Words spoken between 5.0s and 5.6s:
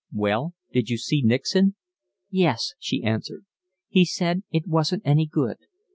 any good.